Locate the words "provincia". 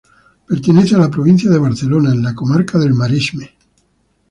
1.11-1.47